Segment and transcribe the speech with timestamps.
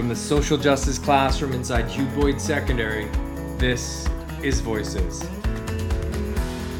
[0.00, 3.04] From the social justice classroom inside Hugh Boyd Secondary,
[3.58, 4.08] this
[4.42, 5.22] is Voices.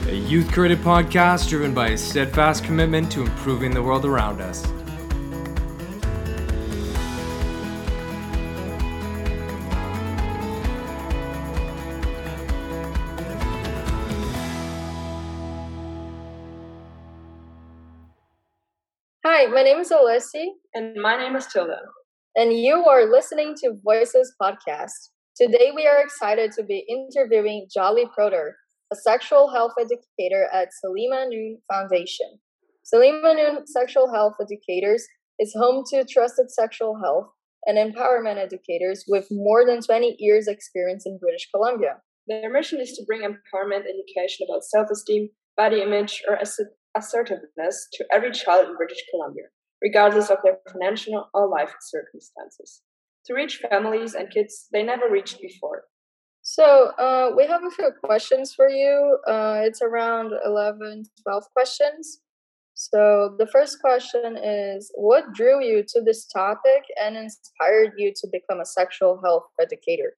[0.08, 4.64] A youth created podcast driven by a steadfast commitment to improving the world around us.
[19.26, 21.80] Hi, my name is Alessi, And my name is Tilda.
[22.36, 25.10] And you are listening to Voices Podcast.
[25.34, 28.52] Today, we are excited to be interviewing Julie Prodor,
[28.92, 32.38] a sexual health educator at Salema Noon Foundation.
[32.86, 35.04] Salema Noon Sexual Health Educators
[35.40, 37.26] is home to trusted sexual health
[37.66, 41.96] and empowerment educators with more than 20 years' experience in British Columbia.
[42.28, 46.38] Their mission is to bring empowerment education about self esteem, body image, or
[46.96, 49.46] assertiveness to every child in British Columbia,
[49.82, 52.82] regardless of their financial or life circumstances,
[53.26, 55.84] to reach families and kids they never reached before.
[56.42, 59.18] So, uh, we have a few questions for you.
[59.28, 62.20] Uh, it's around 11, 12 questions.
[62.74, 68.28] So, the first question is What drew you to this topic and inspired you to
[68.32, 70.14] become a sexual health educator?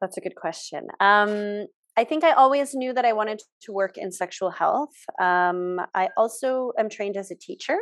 [0.00, 0.86] That's a good question.
[0.98, 4.94] Um, I think I always knew that I wanted to work in sexual health.
[5.18, 7.78] Um, I also am trained as a teacher,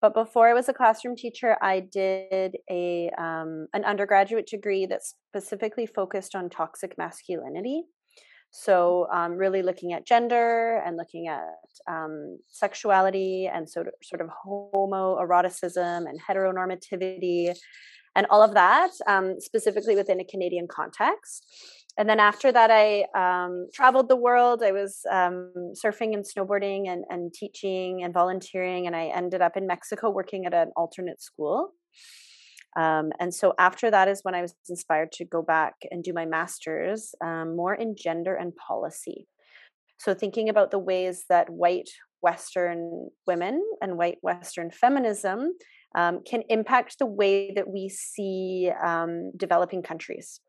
[0.00, 5.02] but before I was a classroom teacher, I did a um, an undergraduate degree that
[5.04, 7.84] specifically focused on toxic masculinity.
[8.52, 11.44] So, um, really looking at gender and looking at
[11.86, 17.54] um, sexuality and sort of, sort of homoeroticism and heteronormativity
[18.14, 21.44] and all of that, um, specifically within a Canadian context.
[21.98, 24.62] And then after that, I um, traveled the world.
[24.62, 25.52] I was um,
[25.82, 28.86] surfing and snowboarding and, and teaching and volunteering.
[28.86, 31.72] And I ended up in Mexico working at an alternate school.
[32.76, 36.12] Um, and so after that is when I was inspired to go back and do
[36.12, 39.26] my master's um, more in gender and policy.
[39.98, 41.88] So thinking about the ways that white
[42.20, 45.52] Western women and white Western feminism
[45.94, 50.40] um, can impact the way that we see um, developing countries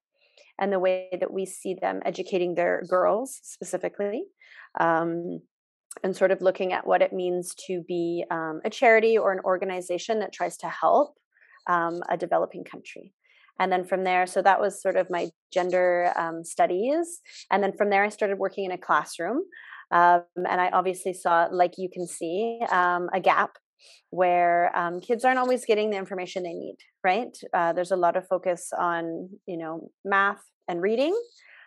[0.60, 4.24] and the way that we see them educating their girls specifically.
[4.80, 5.42] Um,
[6.04, 9.40] and sort of looking at what it means to be um, a charity or an
[9.44, 11.16] organization that tries to help
[11.66, 13.14] um, a developing country.
[13.60, 17.22] And then from there, so that was sort of my gender um, studies.
[17.50, 19.44] And then from there, I started working in a classroom.
[19.90, 23.58] Um, and I obviously saw, like you can see, um, a gap
[24.10, 28.16] where um, kids aren't always getting the information they need right uh, there's a lot
[28.16, 31.16] of focus on you know math and reading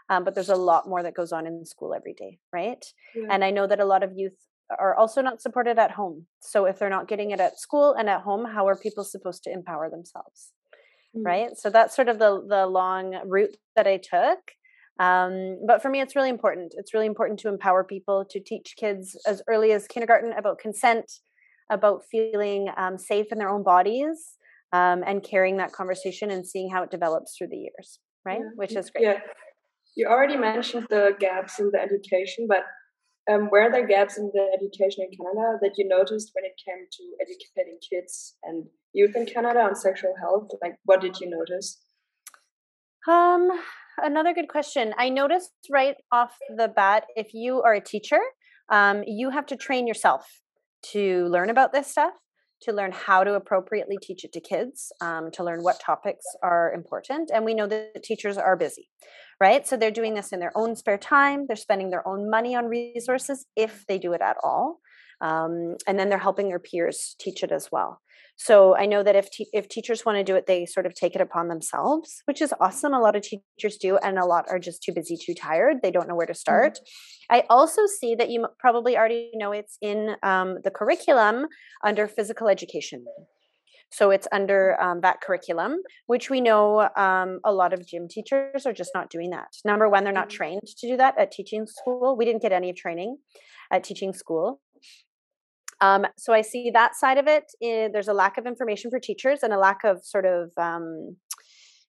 [0.09, 2.84] um, but there's a lot more that goes on in school every day right
[3.15, 3.28] Yeah.
[3.31, 4.37] and i know that a lot of youth
[4.78, 8.09] are also not supported at home so if they're not getting it at school and
[8.09, 10.53] at home how are people supposed to empower themselves
[11.16, 11.27] Mm.
[11.27, 14.38] right so that's sort of the the long route that i took
[15.00, 18.75] um, but for me it's really important it's really important to empower people to teach
[18.78, 21.10] kids as early as kindergarten about consent
[21.71, 24.37] about feeling um, safe in their own bodies
[24.73, 28.51] um, and carrying that conversation and seeing how it develops through the years right Yeah.
[28.57, 29.21] which is great Yeah.
[29.97, 32.63] You already mentioned the gaps in the education, but
[33.31, 36.87] um, were there gaps in the education in Canada that you noticed when it came
[36.91, 40.49] to educating kids and youth in Canada on sexual health?
[40.63, 41.83] Like, what did you notice?
[43.09, 43.49] Um,
[43.99, 44.95] another good question.
[44.97, 48.21] I noticed right off the bat, if you are a teacher,
[48.71, 50.41] um, you have to train yourself
[50.93, 52.15] to learn about this stuff,
[52.63, 56.73] to learn how to appropriately teach it to kids, um, to learn what topics are
[56.73, 57.31] important.
[57.33, 58.89] And we know that teachers are busy,
[59.41, 59.67] right?
[59.67, 61.47] So they're doing this in their own spare time.
[61.47, 64.81] They're spending their own money on resources if they do it at all.
[65.21, 68.01] Um, and then they're helping their peers teach it as well.
[68.43, 70.95] So I know that if te- if teachers want to do it, they sort of
[70.95, 72.95] take it upon themselves, which is awesome.
[72.95, 75.83] A lot of teachers do, and a lot are just too busy, too tired.
[75.83, 76.78] They don't know where to start.
[77.28, 81.48] I also see that you probably already know it's in um, the curriculum
[81.84, 83.04] under physical education.
[83.92, 85.77] So it's under um, that curriculum,
[86.07, 89.48] which we know um, a lot of gym teachers are just not doing that.
[89.66, 92.16] Number one, they're not trained to do that at teaching school.
[92.16, 93.19] We didn't get any training
[93.71, 94.63] at teaching school.
[95.80, 97.44] Um, so I see that side of it.
[97.62, 101.16] eh, there's a lack of information for teachers and a lack of sort of um,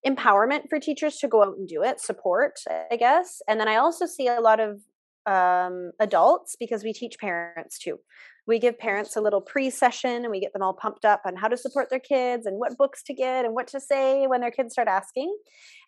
[0.06, 3.42] empowerment for teachers to go out and do it, support, I guess.
[3.48, 4.80] And then I also see a lot of
[5.26, 8.00] um, adults because we teach parents too.
[8.48, 11.36] We give parents a little pre session and we get them all pumped up on
[11.36, 14.42] how to support their kids and what books to get and what to say when
[14.42, 15.36] their kids start asking.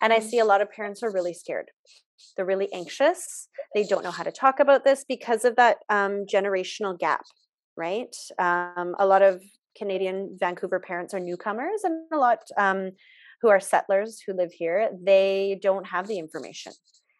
[0.01, 1.71] And I see a lot of parents are really scared.
[2.37, 3.49] They're really anxious.
[3.73, 7.23] They don't know how to talk about this because of that um, generational gap,
[7.75, 8.15] right?
[8.39, 9.41] Um, a lot of
[9.77, 12.91] Canadian Vancouver parents are newcomers, and a lot um,
[13.41, 16.73] who are settlers who live here, they don't have the information.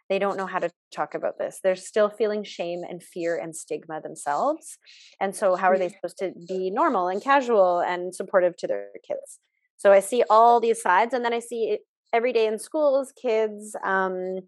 [0.10, 1.60] They don't know how to talk about this.
[1.64, 4.78] They're still feeling shame and fear and stigma themselves.
[5.20, 8.90] And so, how are they supposed to be normal and casual and supportive to their
[9.08, 9.40] kids?
[9.78, 11.80] So, I see all these sides, and then I see
[12.14, 14.42] every day in schools kids um,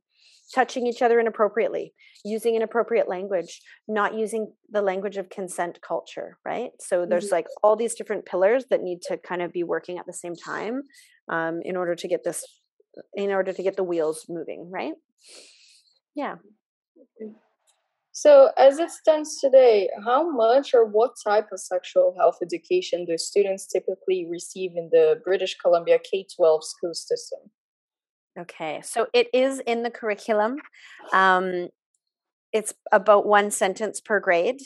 [0.54, 1.94] touching each other inappropriately,
[2.24, 6.72] using inappropriate language, not using the language of consent culture, right?
[6.80, 7.36] So there's mm-hmm.
[7.36, 10.36] like all these different pillars that need to kind of be working at the same
[10.36, 10.84] time
[11.30, 12.44] um, in order to get this,
[13.16, 14.94] in order to get the wheels moving, right?
[16.16, 16.36] Yeah.
[18.12, 23.18] So, as it stands today, how much or what type of sexual health education do
[23.18, 27.40] students typically receive in the British Columbia K 12 school system?
[28.38, 30.58] Okay, so it is in the curriculum.
[31.14, 31.70] Um,
[32.52, 34.60] it's about one sentence per grade.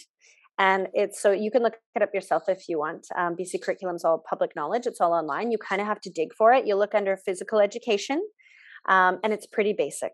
[0.58, 3.08] And it's so you can look it up yourself if you want.
[3.16, 5.52] Um, BC curriculum's all public knowledge, it's all online.
[5.52, 6.68] You kind of have to dig for it.
[6.68, 8.22] You look under physical education,
[8.90, 10.12] um, and it's pretty basic,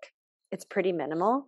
[0.51, 1.47] it's pretty minimal.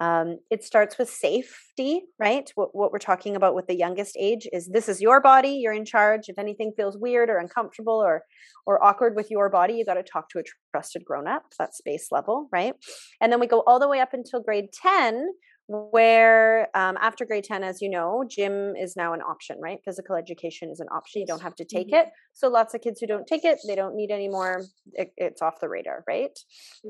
[0.00, 2.50] Um, it starts with safety, right?
[2.54, 5.72] What, what we're talking about with the youngest age is this is your body, you're
[5.72, 6.28] in charge.
[6.28, 8.22] If anything feels weird or uncomfortable or
[8.64, 10.42] or awkward with your body, you got to talk to a
[10.72, 11.42] trusted grown up.
[11.58, 12.74] That's base level, right?
[13.20, 15.26] And then we go all the way up until grade 10,
[15.68, 19.78] where um, after grade 10 as you know gym is now an option right?
[19.84, 21.20] Physical education is an option.
[21.20, 22.06] You don't have to take mm-hmm.
[22.06, 22.08] it.
[22.32, 24.62] So lots of kids who don't take it they don't need anymore
[24.94, 26.38] it, it's off the radar right?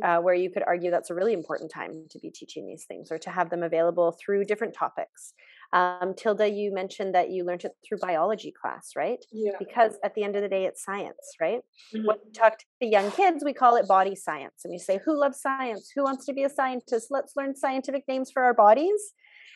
[0.02, 3.10] Uh, where you could argue that's a really important time to be teaching these things
[3.10, 5.34] or to have them available through different topics
[5.72, 9.22] um, Tilda, you mentioned that you learned it through biology class, right?
[9.30, 9.52] Yeah.
[9.58, 11.60] Because at the end of the day, it's science, right?
[11.94, 12.06] Mm-hmm.
[12.06, 14.62] When we talk to the young kids, we call it body science.
[14.64, 15.90] And we say, who loves science?
[15.94, 17.08] Who wants to be a scientist?
[17.10, 19.12] Let's learn scientific names for our bodies.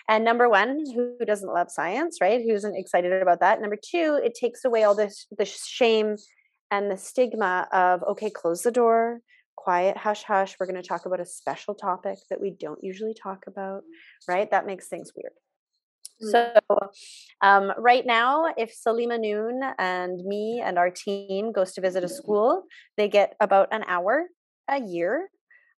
[0.08, 2.42] And number one, who doesn't love science, right?
[2.42, 3.60] Who isn't excited about that?
[3.60, 6.16] Number two, it takes away all this the shame
[6.70, 9.20] and the stigma of okay, close the door,
[9.56, 10.56] quiet, hush, hush.
[10.58, 13.82] We're going to talk about a special topic that we don't usually talk about,
[14.28, 14.50] right?
[14.50, 15.32] That makes things weird.
[16.22, 16.52] So,
[17.40, 22.08] um, right now, if Salema Noon and me and our team goes to visit a
[22.08, 22.64] school,
[22.96, 24.28] they get about an hour
[24.68, 25.28] a year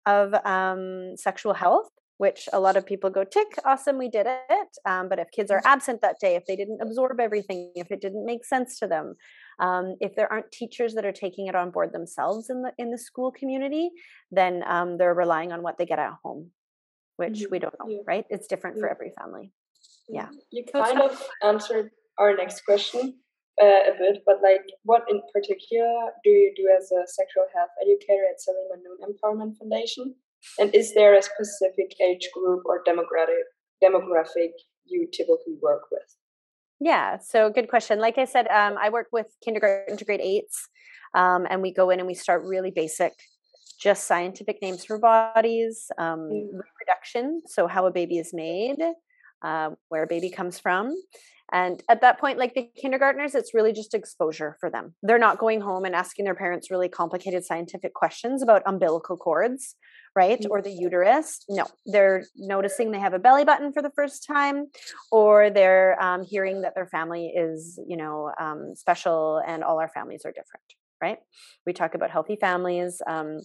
[0.06, 4.68] of um, sexual health, which a lot of people go, tick, awesome, we did it.
[4.84, 8.00] Um, but if kids are absent that day, if they didn't absorb everything, if it
[8.00, 9.14] didn't make sense to them,
[9.60, 12.90] um, if there aren't teachers that are taking it on board themselves in the in
[12.90, 13.90] the school community,
[14.30, 16.50] then um, they're relying on what they get at home,
[17.16, 17.52] which mm-hmm.
[17.52, 17.98] we don't know, yeah.
[18.06, 18.24] right?
[18.28, 18.82] It's different yeah.
[18.82, 19.52] for every family
[20.08, 20.28] yeah.
[20.50, 23.14] You kind of answered our next question
[23.60, 27.70] uh, a bit but like what in particular do you do as a sexual health
[27.80, 30.14] educator at salema noon empowerment foundation?
[30.58, 33.46] And is there a specific age group or demographic
[33.82, 34.50] demographic
[34.84, 36.16] you typically work with?
[36.80, 37.98] Yeah so good question.
[37.98, 40.68] Like i said um, i work with kindergarten to grade eights
[41.14, 43.12] um, and we go in and we start really basic
[43.80, 46.46] just scientific names for bodies um, mm.
[46.52, 48.78] reproduction so how a baby is made
[49.42, 50.94] uh, where a baby comes from.
[51.52, 54.94] And at that point, like the kindergartners, it's really just exposure for them.
[55.02, 59.76] They're not going home and asking their parents really complicated scientific questions about umbilical cords,
[60.16, 60.40] right?
[60.40, 60.50] Mm-hmm.
[60.50, 61.44] Or the uterus.
[61.50, 64.68] No, they're noticing they have a belly button for the first time,
[65.10, 69.90] or they're um, hearing that their family is, you know, um, special and all our
[69.90, 70.64] families are different,
[71.02, 71.18] right?
[71.66, 73.02] We talk about healthy families.
[73.06, 73.40] Um,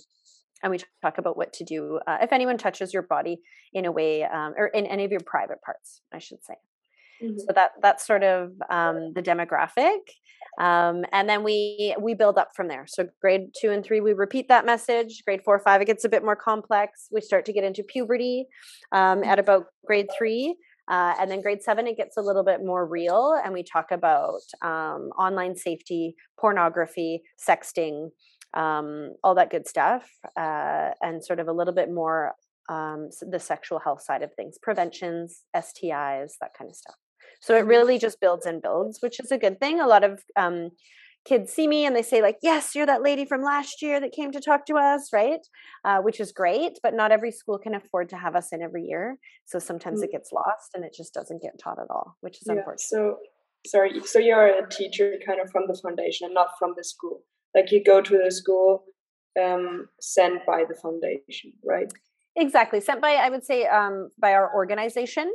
[0.63, 3.39] and we talk about what to do uh, if anyone touches your body
[3.73, 6.55] in a way um, or in any of your private parts i should say.
[7.21, 7.39] Mm-hmm.
[7.39, 9.99] so that that's sort of um, the demographic
[10.59, 12.85] um, and then we we build up from there.
[12.87, 15.21] So grade two and three we repeat that message.
[15.23, 17.07] Grade four five it gets a bit more complex.
[17.11, 18.47] We start to get into puberty
[18.91, 20.57] um, at about grade three
[20.89, 23.91] uh, and then grade seven, it gets a little bit more real, and we talk
[23.91, 28.09] about um, online safety, pornography, sexting,
[28.53, 32.33] um, all that good stuff, uh, and sort of a little bit more
[32.69, 36.95] um, the sexual health side of things, preventions, STIs, that kind of stuff.
[37.41, 37.69] So it mm-hmm.
[37.69, 39.79] really just builds and builds, which is a good thing.
[39.79, 40.71] A lot of um,
[41.25, 44.11] kids see me and they say like, "Yes, you're that lady from last year that
[44.11, 45.45] came to talk to us," right?
[45.85, 48.83] Uh, which is great, but not every school can afford to have us in every
[48.83, 49.17] year.
[49.45, 50.05] So sometimes mm-hmm.
[50.05, 52.81] it gets lost and it just doesn't get taught at all, which is yeah, unfortunate.
[52.81, 53.17] So
[53.65, 57.21] sorry, so you're a teacher kind of from the foundation and not from the school
[57.55, 58.83] like you go to the school
[59.41, 61.91] um, sent by the foundation, right?
[62.35, 65.31] Exactly, sent by I would say um, by our organization.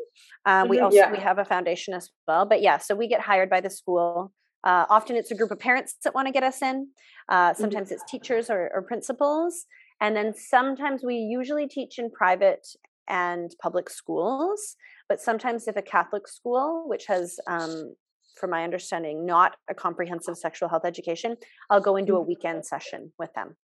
[0.46, 1.10] Uh, we mm-hmm, also yeah.
[1.10, 4.32] we have a foundation as well, but yeah, so we get hired by the school.
[4.64, 6.88] Uh, often it's a group of parents that want to get us in.
[7.28, 7.60] Uh, mm-hmm.
[7.60, 7.94] sometimes mm-hmm.
[7.94, 9.66] it's teachers or, or principals,
[10.00, 12.66] and then sometimes we usually teach in private
[13.08, 14.76] and public schools.
[15.08, 17.94] But sometimes if a Catholic school, which has um,
[18.36, 21.36] from my understanding, not a comprehensive sexual health education,
[21.70, 22.28] I'll go into a mm-hmm.
[22.28, 23.56] weekend session with them.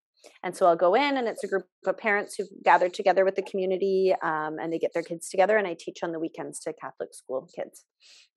[0.43, 3.35] And so I'll go in, and it's a group of parents who've gathered together with
[3.35, 6.59] the community, um, and they get their kids together, and I teach on the weekends
[6.61, 7.85] to Catholic school kids.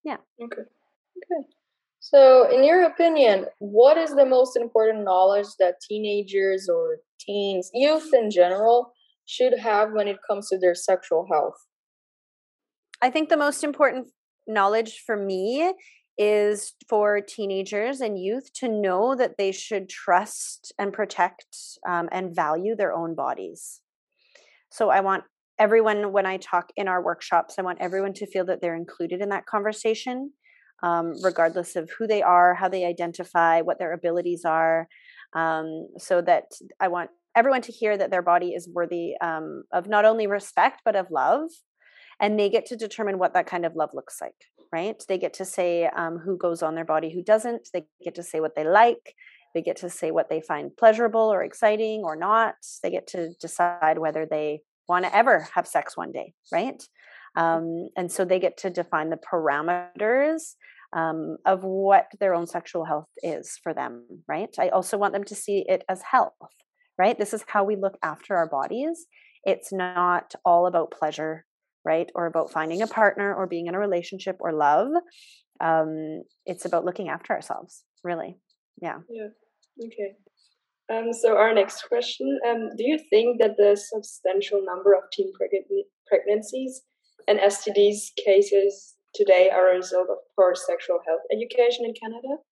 [0.04, 0.18] Yeah.
[0.40, 0.62] Okay.
[0.62, 1.48] Okay.
[1.98, 8.10] So, in your opinion, what is the most important knowledge that teenagers or teens, youth
[8.12, 8.92] in general,
[9.24, 11.54] should have when it comes to their sexual health?
[13.00, 14.08] I think the most important
[14.46, 15.72] knowledge for me
[16.18, 21.46] is for teenagers and youth to know that they should trust and protect
[21.88, 23.80] um, and value their own bodies.
[24.70, 25.24] So I want
[25.58, 29.20] everyone, when I talk in our workshops, I want everyone to feel that they're included
[29.20, 30.32] in that conversation,
[30.82, 34.88] um, regardless of who they are, how they identify, what their abilities are.
[35.34, 36.44] Um, so that
[36.78, 40.82] I want everyone to hear that their body is worthy um, of not only respect,
[40.84, 41.48] but of love
[42.20, 44.34] and they get to determine what that kind of love looks like
[44.72, 45.02] right?
[45.08, 47.68] They get to say um, who goes on their body who doesn't.
[47.72, 49.14] They get to say what they like.
[49.54, 52.54] They get to say what they find pleasurable or exciting or not.
[52.82, 56.82] They get to decide whether they want to ever have sex one day right?
[57.36, 60.54] Um, and so they get to define the parameters
[60.92, 64.54] um, of what their own sexual health is for them right?
[64.58, 66.34] I also want them to see it as health
[66.98, 67.18] right?
[67.18, 69.06] This is how we look after our bodies.
[69.44, 71.46] It's not all about pleasure
[71.84, 72.10] right?
[72.14, 74.88] Or about finding a partner or being in a relationship or love.
[75.60, 78.38] Um, it's about looking after ourselves, really.
[78.80, 78.98] Yeah.
[79.08, 79.28] Yeah.
[79.84, 80.16] Okay.
[80.92, 85.32] Um, so our next question: um, Do you think that the substantial number of teen
[85.40, 86.82] preg- pregnancies
[87.28, 92.42] and STDs cases today are a result of poor sexual health education in Canada?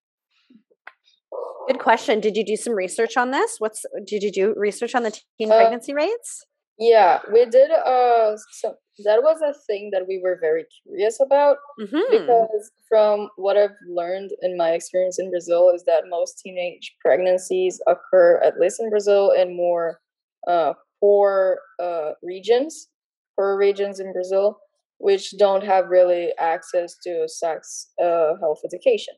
[1.68, 2.20] Good question.
[2.20, 3.56] Did you do some research on this?
[3.58, 6.46] What's did you do research on the teen uh, pregnancy rates?
[6.80, 7.70] Yeah, we did.
[7.70, 12.10] Uh, so that was a thing that we were very curious about mm-hmm.
[12.10, 17.80] because from what I've learned in my experience in Brazil is that most teenage pregnancies
[17.86, 20.00] occur, at least in Brazil, in more
[20.48, 22.88] uh, poor uh, regions,
[23.36, 24.58] poor regions in Brazil,
[24.96, 29.14] which don't have really access to sex uh, health education.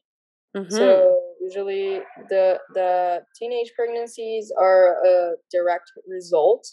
[0.56, 0.74] Mm-hmm.
[0.74, 6.66] So usually the the teenage pregnancies are a direct result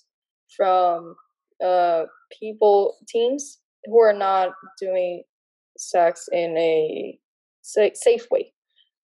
[0.55, 1.15] from
[1.63, 2.03] uh,
[2.39, 5.23] people, teens who are not doing
[5.77, 7.19] sex in a
[7.61, 8.53] safe way.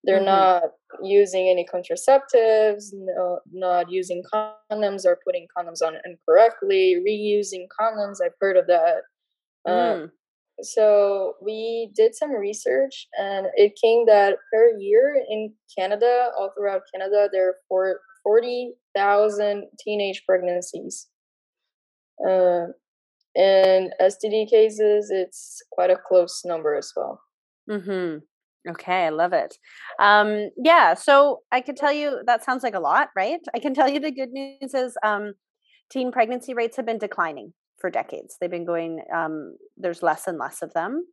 [0.04, 0.26] They're mm-hmm.
[0.26, 0.64] not
[1.04, 8.18] using any contraceptives, no, not using condoms or putting condoms on incorrectly, reusing condoms.
[8.24, 9.02] I've heard of that.
[9.68, 10.04] Uh, mm.
[10.06, 10.08] Uh,
[10.62, 16.84] so we did some research, and it came that per year in Canada, all throughout
[16.94, 21.08] Canada, there are 40,000 teenage pregnancies.
[22.20, 22.68] Uh,
[23.36, 27.20] and STD cases, it's quite a close number as well.
[27.70, 28.18] Hmm.
[28.68, 29.58] Okay, I love it.
[30.00, 33.40] Um, yeah, so I can tell you that sounds like a lot, right?
[33.54, 35.34] I can tell you the good news is um,
[35.92, 38.38] teen pregnancy rates have been declining for decades.
[38.40, 39.02] They've been going.
[39.14, 41.06] Um, there's less and less of them.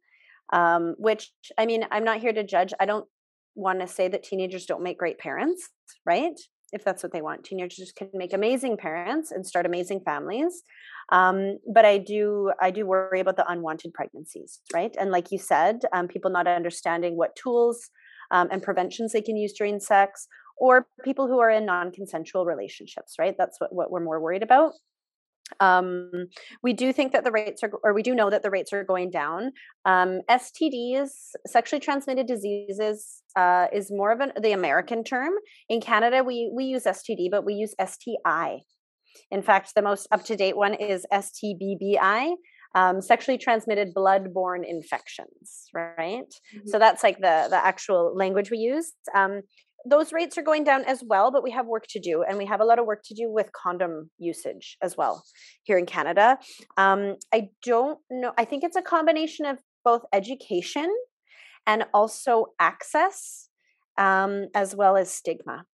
[0.53, 2.73] Um, which I mean, I'm not here to judge.
[2.81, 3.07] I don't
[3.55, 5.69] want to say that teenagers don't make great parents,
[6.07, 6.39] right?
[6.73, 7.45] If that's what they want.
[7.45, 10.63] Teenagers can make amazing parents and start amazing families.
[11.11, 14.95] Um, but I do I do worry about the unwanted pregnancies, right?
[14.99, 17.91] And like you said, um, people not understanding what tools
[18.31, 20.27] um, and preventions they can use during sex,
[20.57, 23.35] or people who are in non-consensual relationships, right?
[23.37, 24.73] That's what, what we're more worried about
[25.61, 26.27] um,
[26.63, 28.85] we do think that the rates are or we do know that the rates are
[28.85, 29.53] going down.
[29.85, 31.11] Um, stds
[31.47, 35.33] sexually transmitted diseases uh, is more of an the american term.
[35.69, 38.61] In canada we we use std but we use sti
[39.31, 42.35] in fact the most up-to-date one is stbbi
[42.75, 46.33] um, sexually transmitted blood-borne infections right?
[46.55, 46.69] Mm-hmm.
[46.69, 48.93] so that's like the the actual language we use.
[49.15, 49.43] Um,
[49.89, 52.47] those rates are going down as well, but we have work to do, and we
[52.47, 55.25] have a lot of work to do with condom usage as well
[55.63, 56.39] here in Canada.
[56.77, 58.33] Um, I don't know.
[58.39, 60.89] I think it's a combination of both education
[61.67, 63.49] and also access,
[63.99, 65.65] um, as well as stigma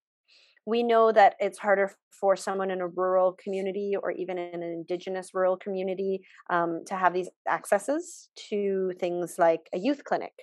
[0.68, 4.70] we know that it's harder for someone in a rural community or even in an
[4.80, 6.20] indigenous rural community
[6.50, 10.34] um, to have these accesses to things like a youth clinic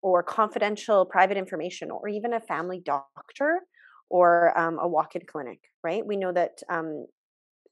[0.00, 3.60] or confidential private information or even a family doctor
[4.08, 7.04] or um, a walk-in clinic right we know that um,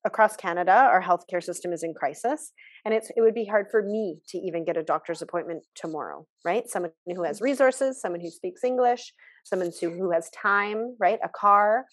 [0.04, 2.52] across Canada, our healthcare system is in crisis,
[2.84, 6.26] and it's it would be hard for me to even get a doctor's appointment tomorrow,
[6.44, 6.68] right?
[6.68, 9.12] Someone who has resources, someone who speaks English,
[9.44, 11.18] someone who, who has time, right?
[11.22, 11.86] A car.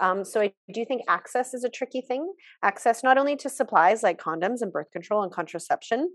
[0.00, 2.32] Um, so I do think access is a tricky thing.
[2.62, 6.10] Access not only to supplies like condoms and birth control and contraception,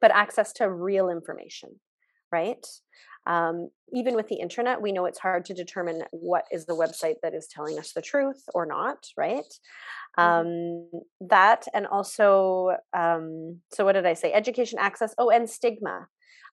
[0.00, 1.80] but access to real information,
[2.30, 2.64] right?
[3.26, 7.16] Um, even with the internet, we know it's hard to determine what is the website
[7.22, 9.44] that is telling us the truth or not, right?
[10.18, 10.22] Mm-hmm.
[10.22, 14.32] Um, that and also, um, so what did I say?
[14.32, 15.14] Education access.
[15.18, 16.06] Oh, and stigma.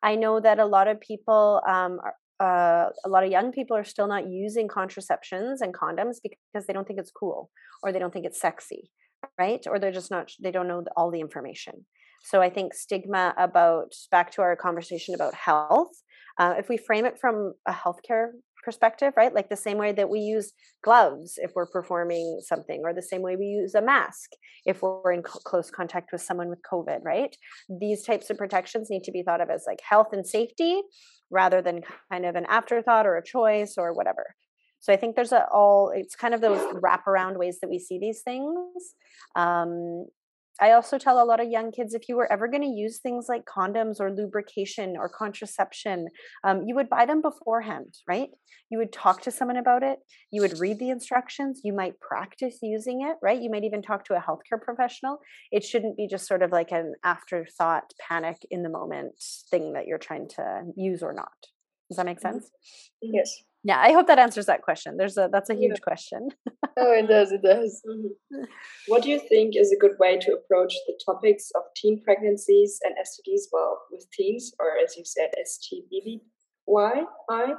[0.03, 3.77] I know that a lot of people um, are, uh, a lot of young people
[3.77, 7.49] are still not using contraceptions and condoms because they don't think it's cool
[7.81, 8.91] or they don't think it's sexy
[9.37, 9.65] right?
[9.67, 11.85] Or they're just not they don't know all the information.
[12.23, 15.91] So i think stigma about back to our conversation about health
[16.39, 18.29] uh, if we frame it from a healthcare
[18.65, 20.51] perspective right like the same way that we use
[20.83, 24.31] gloves if we're performing something or the same way we use a mask
[24.65, 27.37] if we're in close contact with someone with covid right
[27.69, 30.81] these types of protections need to be thought of as like health and safety
[31.29, 31.81] rather than
[32.11, 34.25] kind of an afterthought or a choice or whatever
[34.85, 37.97] so I think there's a all it's kind of those wraparound ways that we see
[37.97, 38.93] these things.
[39.35, 40.05] Um,
[40.61, 42.99] I also tell a lot of young kids if you were ever going to use
[42.99, 46.07] things like condoms or lubrication or contraception,
[46.43, 48.29] um, you would buy them beforehand, right?
[48.69, 49.99] You would talk to someone about it.
[50.31, 51.61] You would read the instructions.
[51.63, 53.41] You might practice using it, right?
[53.41, 55.19] You might even talk to a healthcare professional.
[55.51, 59.13] It shouldn't be just sort of like an afterthought, panic in the moment
[59.51, 61.27] thing that you're trying to use or not.
[61.89, 62.39] Does that make mm-hmm.
[62.39, 62.51] sense?
[63.01, 65.87] Yes yeah i hope that answers that question there's a that's a huge yeah.
[65.89, 66.29] question
[66.77, 68.43] oh it does it does mm-hmm.
[68.87, 72.79] what do you think is a good way to approach the topics of teen pregnancies
[72.83, 76.21] and stds well with teens or as you said stbby
[77.29, 77.53] i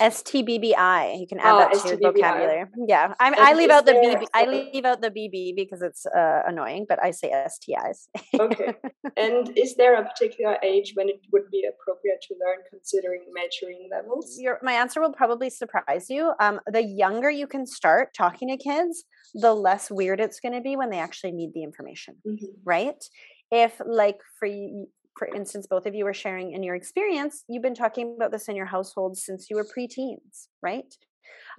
[0.00, 1.20] STBBI.
[1.20, 2.00] You can add oh, that to STBBI.
[2.00, 2.64] your vocabulary.
[2.86, 4.26] Yeah, I, I leave out the BB.
[4.34, 8.08] I leave out the BB because it's uh, annoying, but I say STIs.
[8.38, 8.74] okay.
[9.16, 13.88] And is there a particular age when it would be appropriate to learn, considering maturing
[13.90, 14.36] levels?
[14.38, 16.32] Your, my answer will probably surprise you.
[16.40, 20.60] Um, the younger you can start talking to kids, the less weird it's going to
[20.60, 22.16] be when they actually need the information.
[22.26, 22.46] Mm-hmm.
[22.64, 23.02] Right?
[23.50, 27.62] If like for you, for instance, both of you are sharing in your experience, you've
[27.62, 30.94] been talking about this in your household since you were preteens, right?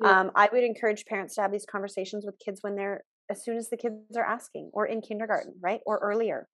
[0.02, 0.19] Yeah.
[0.19, 3.58] Um, I would encourage parents to have these conversations with kids when they're as soon
[3.58, 6.48] as the kids are asking, or in kindergarten, right, or earlier.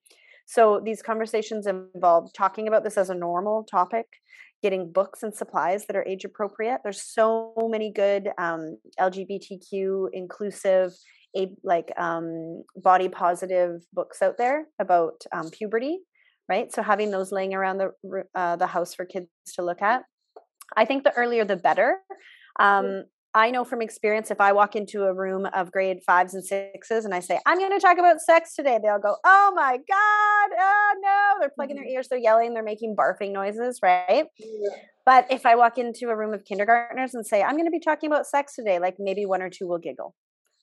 [0.46, 4.06] So these conversations involve talking about this as a normal topic,
[4.62, 6.82] getting books and supplies that are age appropriate.
[6.84, 10.92] There's so many good um, LGBTQ inclusive,
[11.38, 16.00] a, like um, body positive books out there about um, puberty
[16.50, 16.72] right?
[16.74, 17.92] So having those laying around the
[18.34, 20.04] uh, the house for kids to look at.
[20.76, 21.98] I think the earlier the better.
[22.60, 23.04] Um,
[23.36, 27.04] I know from experience, if I walk into a room of grade fives and sixes
[27.04, 30.58] and I say, I'm going to talk about sex today, they'll go, Oh my God,
[30.58, 31.40] oh no.
[31.42, 31.96] They're plugging their mm-hmm.
[31.96, 34.26] ears, they're yelling, they're making barfing noises, right?
[34.40, 34.70] Yeah.
[35.06, 37.82] But if I walk into a room of kindergartners and say, I'm going to be
[37.82, 40.16] talking about sex today, like maybe one or two will giggle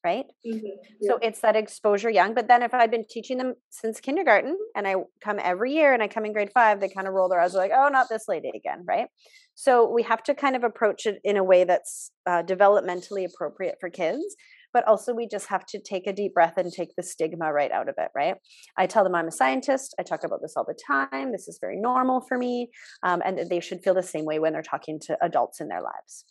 [0.04, 0.26] right?
[0.46, 0.66] Mm-hmm.
[1.00, 1.08] Yeah.
[1.08, 2.34] So it's that exposure young.
[2.34, 6.02] But then if I've been teaching them since kindergarten and I come every year and
[6.02, 8.24] I come in grade five, they kind of roll their eyes like, oh, not this
[8.28, 9.06] lady again, right?
[9.54, 13.76] So we have to kind of approach it in a way that's uh, developmentally appropriate
[13.80, 14.36] for kids.
[14.72, 17.70] But also, we just have to take a deep breath and take the stigma right
[17.70, 18.36] out of it, right?
[18.78, 19.94] I tell them I'm a scientist.
[20.00, 21.30] I talk about this all the time.
[21.30, 22.70] This is very normal for me.
[23.02, 25.82] Um, and they should feel the same way when they're talking to adults in their
[25.82, 26.24] lives.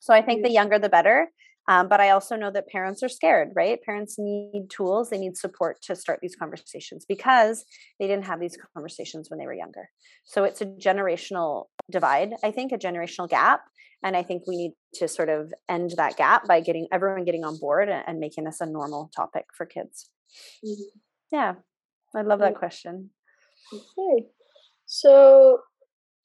[0.00, 1.28] So I think the younger the better.
[1.68, 3.82] Um, but I also know that parents are scared, right?
[3.82, 7.64] Parents need tools, they need support to start these conversations because
[7.98, 9.88] they didn't have these conversations when they were younger.
[10.24, 13.62] So it's a generational divide, I think, a generational gap.
[14.02, 17.44] And I think we need to sort of end that gap by getting everyone getting
[17.44, 20.10] on board and, and making this a normal topic for kids.
[20.64, 20.98] Mm-hmm.
[21.32, 21.54] Yeah,
[22.14, 23.10] I love that question.
[23.72, 24.26] Okay.
[24.84, 25.60] So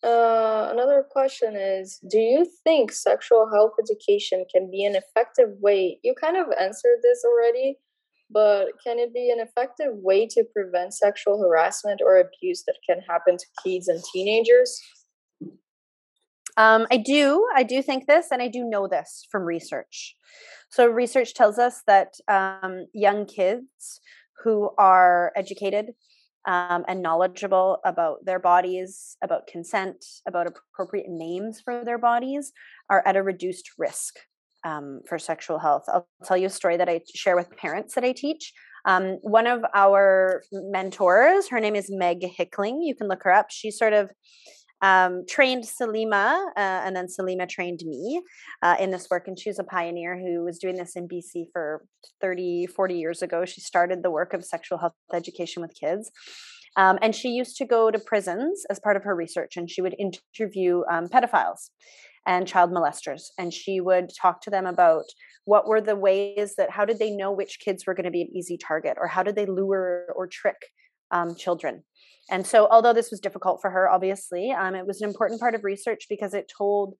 [0.03, 5.99] uh, another question is Do you think sexual health education can be an effective way?
[6.03, 7.77] You kind of answered this already,
[8.29, 13.01] but can it be an effective way to prevent sexual harassment or abuse that can
[13.07, 14.79] happen to kids and teenagers?
[16.57, 17.47] Um, I do.
[17.55, 20.15] I do think this, and I do know this from research.
[20.69, 24.01] So, research tells us that um, young kids
[24.43, 25.91] who are educated
[26.47, 32.51] um, and knowledgeable about their bodies, about consent, about appropriate names for their bodies,
[32.89, 34.15] are at a reduced risk
[34.65, 35.83] um, for sexual health.
[35.87, 38.53] I'll tell you a story that I share with parents that I teach.
[38.85, 42.81] Um, one of our mentors, her name is Meg Hickling.
[42.81, 43.47] You can look her up.
[43.49, 44.09] She sort of
[44.81, 48.21] um, trained Salema, uh, and then Salema trained me
[48.61, 49.27] uh, in this work.
[49.27, 51.85] And she's a pioneer who was doing this in BC for
[52.19, 53.45] 30, 40 years ago.
[53.45, 56.11] She started the work of sexual health education with kids.
[56.77, 59.81] Um, and she used to go to prisons as part of her research, and she
[59.81, 61.69] would interview um, pedophiles
[62.25, 63.23] and child molesters.
[63.37, 65.03] And she would talk to them about
[65.45, 68.21] what were the ways that, how did they know which kids were going to be
[68.21, 70.55] an easy target, or how did they lure or trick
[71.11, 71.83] um, children.
[72.31, 75.53] And so, although this was difficult for her, obviously, um, it was an important part
[75.53, 76.95] of research because it told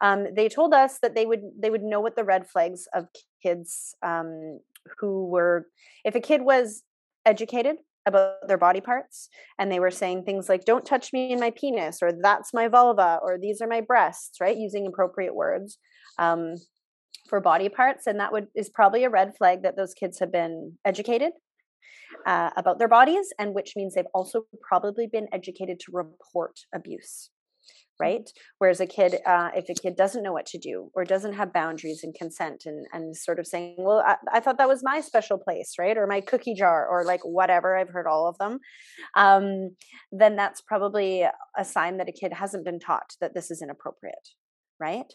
[0.00, 3.06] um, they told us that they would they would know what the red flags of
[3.42, 4.60] kids um,
[4.98, 5.66] who were
[6.04, 6.82] if a kid was
[7.26, 11.38] educated about their body parts and they were saying things like don't touch me in
[11.38, 15.76] my penis or that's my vulva or these are my breasts right using appropriate words
[16.18, 16.54] um,
[17.28, 20.32] for body parts and that would is probably a red flag that those kids have
[20.32, 21.32] been educated
[22.26, 27.30] uh, about their bodies and which means they've also probably been educated to report abuse
[28.00, 28.30] right?
[28.58, 31.52] Whereas a kid uh, if a kid doesn't know what to do or doesn't have
[31.52, 35.00] boundaries and consent and, and sort of saying well I, I thought that was my
[35.00, 35.96] special place right?
[35.96, 38.58] Or my cookie jar or like whatever i've heard all of them
[39.14, 39.76] um,
[40.10, 44.30] then that's probably a sign that a kid hasn't been taught that this is inappropriate
[44.80, 45.12] right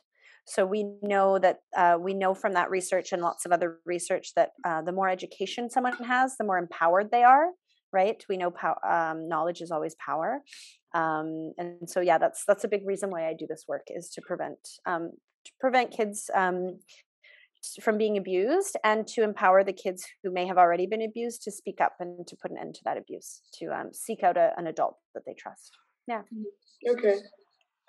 [0.48, 4.34] so we know that uh, we know from that research and lots of other research
[4.36, 7.48] that uh, the more education someone has the more empowered they are
[7.96, 8.22] right?
[8.28, 10.42] We know pow- um, knowledge is always power.
[10.94, 14.10] Um, and so yeah that's that's a big reason why i do this work is
[14.12, 15.12] to prevent um,
[15.44, 16.80] to prevent kids um,
[17.82, 21.52] from being abused and to empower the kids who may have already been abused to
[21.52, 24.54] speak up and to put an end to that abuse to um, seek out a,
[24.58, 25.72] an adult that they trust.
[26.08, 26.22] Yeah.
[26.88, 27.16] Okay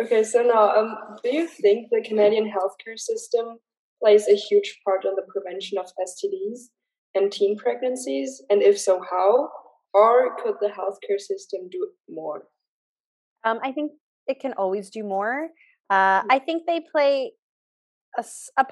[0.01, 3.59] okay so now um, do you think the canadian healthcare system
[4.03, 6.69] plays a huge part in the prevention of stds
[7.15, 9.49] and teen pregnancies and if so how
[9.95, 12.43] or could the healthcare system do more
[13.47, 13.93] um, I think
[14.27, 15.49] it can always do more.
[15.89, 16.27] Uh, mm.
[16.29, 17.33] I think they play
[18.17, 18.25] a,
[18.59, 18.67] a.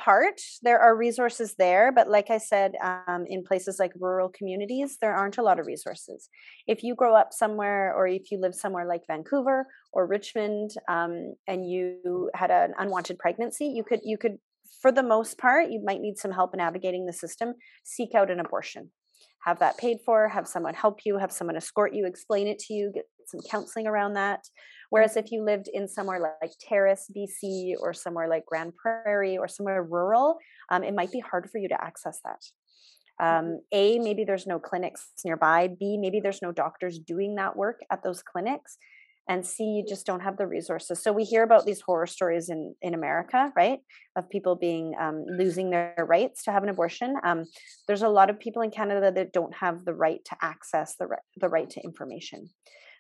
[0.63, 5.15] There are resources there, but like I said, um, in places like rural communities, there
[5.15, 6.29] aren't a lot of resources.
[6.67, 11.35] If you grow up somewhere, or if you live somewhere like Vancouver or Richmond, um,
[11.47, 14.39] and you had an unwanted pregnancy, you could you could,
[14.81, 17.55] for the most part, you might need some help navigating the system.
[17.85, 18.91] Seek out an abortion
[19.45, 22.73] have that paid for, have someone help you, have someone escort you, explain it to
[22.73, 24.41] you, get some counseling around that.
[24.91, 29.49] Whereas if you lived in somewhere like Terrace, BC, or somewhere like Grande Prairie, or
[29.49, 30.39] somewhere rural,
[30.71, 32.41] um, it might be hard for you to access that.
[33.21, 33.53] Mm-hmm.
[33.53, 35.69] Um, a, maybe there's no clinics nearby.
[35.69, 38.79] B, maybe there's no doctors doing that work at those clinics
[39.29, 41.03] and C, you just don't have the resources.
[41.03, 43.81] So we hear about these horror stories in in America, right,
[44.17, 47.15] of people being um, losing their rights to have an abortion.
[47.25, 47.45] Um,
[47.87, 51.09] there's a lot of people in Canada that don't have the right to access the
[51.37, 52.51] the right to information.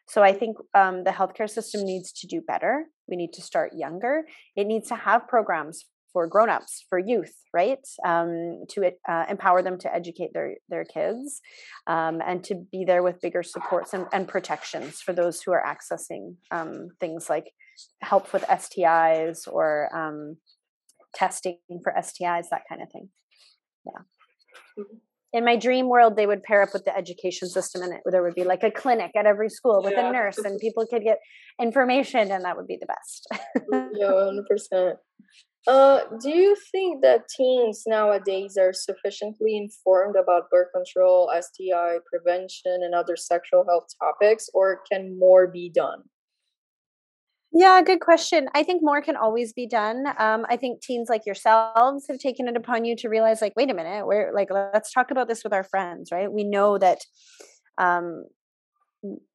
[0.07, 2.87] So I think um, the healthcare system needs to do better.
[3.09, 4.25] We need to start younger.
[4.55, 9.77] It needs to have programs for grown-ups for youth right um, to uh, empower them
[9.77, 11.41] to educate their their kids
[11.89, 15.63] um, and to be there with bigger supports and, and protections for those who are
[15.67, 17.51] accessing um, things like
[18.01, 20.37] help with stis or um,
[21.15, 23.09] testing for stis that kind of thing
[23.85, 24.03] yeah
[24.79, 24.97] mm-hmm.
[25.35, 28.23] In my dream world they would pair up with the education system and it, there
[28.23, 30.09] would be like a clinic at every school with yeah.
[30.09, 31.19] a nurse and people could get
[31.61, 33.27] information and that would be the best
[33.99, 34.95] yeah 100%
[35.67, 42.81] uh, do you think that teens nowadays are sufficiently informed about birth control, STI prevention,
[42.83, 46.03] and other sexual health topics, or can more be done?
[47.57, 48.49] Yeah, good question.
[48.53, 50.07] I think more can always be done.
[50.19, 53.71] Um, I think teens like yourselves have taken it upon you to realize, like, wait
[53.71, 56.31] a minute, we're like, let's talk about this with our friends, right?
[56.33, 56.99] We know that
[57.79, 58.25] um,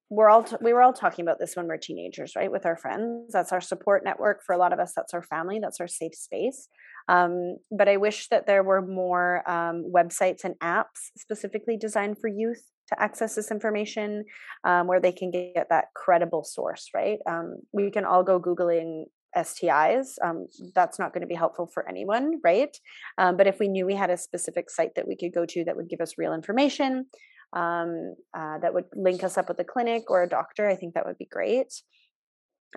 [0.09, 2.75] we're all t- we were all talking about this when we're teenagers right with our
[2.75, 3.31] friends.
[3.31, 4.93] That's our support network for a lot of us.
[4.95, 5.59] That's our family.
[5.61, 6.67] That's our safe space.
[7.07, 12.27] Um, but i wish that there were more um, websites and apps specifically designed for
[12.27, 14.25] youth to access this information
[14.63, 17.19] um, where they can get that credible source right?
[17.27, 20.15] Um, we can all go googling STIs.
[20.23, 22.75] Um, that's not going to be helpful for anyone, right?
[23.17, 25.63] Um, but if we knew we had a specific site that we could go to
[25.65, 27.05] that would give us real information,
[27.53, 30.93] um, uh, that would link us up with a clinic or a doctor, I think
[30.93, 31.73] that would be great.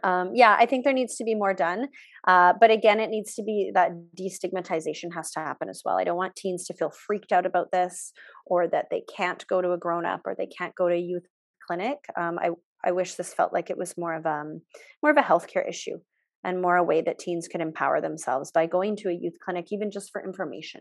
[0.02, 1.88] Um, yeah, I think there needs to be more done.
[2.26, 5.98] Uh, but again, it needs to be that destigmatization has to happen as well.
[5.98, 8.12] I don't want teens to feel freaked out about this
[8.46, 10.98] or that they can't go to a grown up or they can't go to a
[10.98, 11.26] youth
[11.66, 11.98] clinic.
[12.16, 12.50] Um, I,
[12.84, 14.62] I wish this felt like it was more of um
[15.02, 15.98] more of a healthcare issue
[16.42, 19.66] and more a way that teens could empower themselves by going to a youth clinic,
[19.70, 20.80] even just for information.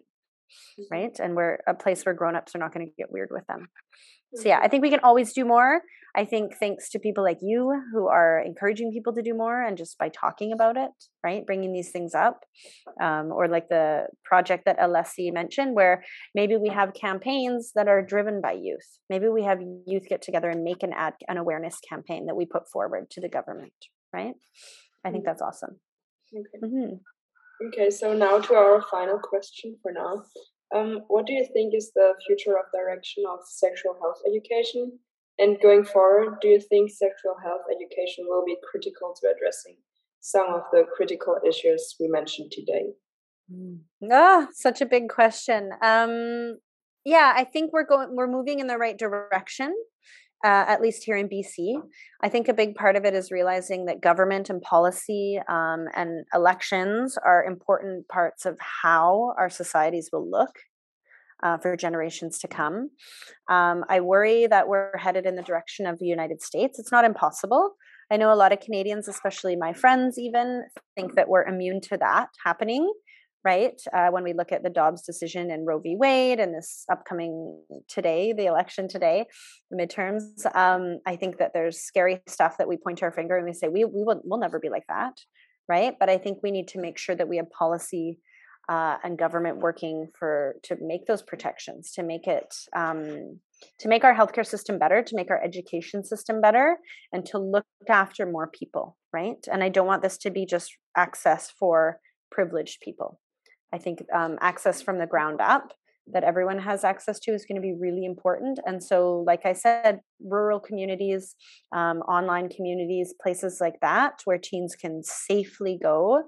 [0.80, 0.94] Mm-hmm.
[0.96, 1.20] right?
[1.20, 3.68] And we're a place where grown-ups are not going to get weird with them.
[4.36, 5.82] So yeah, I think we can always do more.
[6.16, 9.78] I think thanks to people like you who are encouraging people to do more and
[9.78, 10.92] just by talking about it,
[11.24, 11.46] right?
[11.46, 12.46] Bringing these things up.
[13.02, 18.02] Um, or like the project that Alessi mentioned, where maybe we have campaigns that are
[18.02, 19.00] driven by youth.
[19.10, 22.46] Maybe we have youth get together and make an ad, an awareness campaign that we
[22.46, 23.74] put forward to the government,
[24.14, 24.36] right?
[25.04, 25.30] I think mm-hmm.
[25.30, 25.80] that's awesome.
[26.34, 26.46] Okay.
[26.64, 26.96] Mm-hmm.
[27.68, 30.24] Okay, so now to our final question for now.
[30.74, 35.00] Um, what do you think is the future of direction of sexual health education?
[35.38, 39.78] And going forward, do you think sexual health education will be critical to addressing
[40.22, 42.94] some of the critical issues we mentioned today?
[43.52, 43.80] Mm.
[44.12, 45.72] Ah, such a big question.
[45.82, 46.58] Um,
[47.04, 49.76] yeah, I think we're going, we're moving in the right direction.
[50.44, 51.76] Uh, at least here in BC.
[52.24, 56.26] I think a big part of it is realizing that government and policy um, and
[56.34, 60.50] elections are important parts of how our societies will look
[61.44, 62.90] uh, for generations to come.
[63.50, 66.80] Um, I worry that we're headed in the direction of the United States.
[66.80, 67.76] It's not impossible.
[68.12, 70.64] I know a lot of Canadians, especially my friends, even
[70.96, 72.92] think that we're immune to that happening
[73.44, 73.82] right?
[73.94, 75.96] Uh, when we look at the Dobbs decision and Roe v.
[75.96, 79.26] Wade and this upcoming today, the election today,
[79.70, 83.46] the midterms, um, I think that there's scary stuff that we point our finger and
[83.46, 85.14] we say we we will we'll never be like that,
[85.68, 85.96] right?
[86.00, 88.20] But I think we need to make sure that we have policy
[88.70, 92.54] uh, and government working for to make those protections, to make it.
[92.76, 93.40] Um,
[93.80, 96.78] to make our healthcare system better, to make our education system better,
[97.14, 99.38] and to look after more people, right?
[99.52, 102.00] And I don't want this to be just access for
[102.32, 103.20] privileged people.
[103.74, 105.74] I think um, access from the ground up
[106.08, 108.60] that everyone has access to is going to be really important.
[108.66, 111.36] And so, like I said, rural communities,
[111.74, 116.24] um, online communities, places like that, where teens can safely go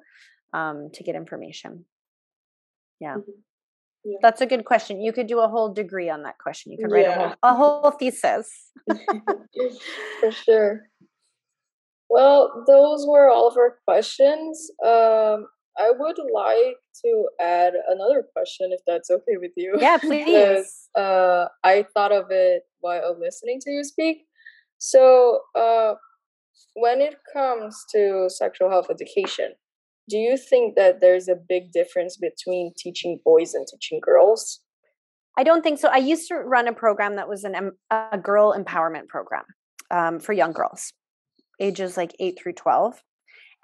[0.54, 1.86] um, to get information.
[3.00, 3.16] Yeah.
[3.16, 3.32] Mm-hmm.
[4.06, 4.18] Yeah.
[4.22, 5.02] That's a good question.
[5.02, 6.74] You could do a whole degree on that question.
[6.74, 7.36] You could write yeah.
[7.42, 8.72] a, whole, a whole thesis.
[10.20, 10.82] For sure.
[12.10, 14.70] Well, those were all of our questions.
[14.86, 19.76] Um, I would like to add another question, if that's okay with you.
[19.80, 20.26] Yeah, please.
[20.26, 24.26] because, uh, I thought of it while listening to you speak.
[24.78, 25.94] So, uh,
[26.76, 29.54] when it comes to sexual health education,
[30.10, 34.60] do you think that there's a big difference between teaching boys and teaching girls?
[35.38, 35.90] I don't think so.
[35.90, 39.46] I used to run a program that was an a girl empowerment program
[39.90, 40.94] um, for young girls,
[41.60, 43.02] ages like eight through twelve.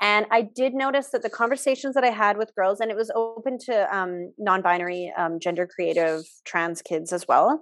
[0.01, 3.11] And I did notice that the conversations that I had with girls, and it was
[3.15, 7.61] open to um, non binary, um, gender creative, trans kids as well.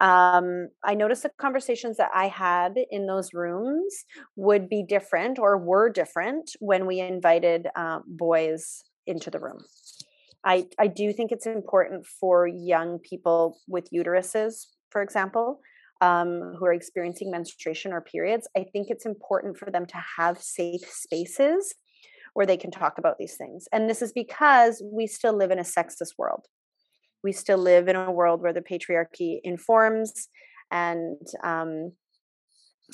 [0.00, 4.04] Um, I noticed the conversations that I had in those rooms
[4.36, 9.58] would be different or were different when we invited uh, boys into the room.
[10.44, 15.60] I, I do think it's important for young people with uteruses, for example,
[16.00, 20.40] um, who are experiencing menstruation or periods, I think it's important for them to have
[20.40, 21.74] safe spaces
[22.34, 23.66] where they can talk about these things.
[23.72, 26.46] And this is because we still live in a sexist world.
[27.24, 30.28] We still live in a world where the patriarchy informs
[30.70, 31.92] and um,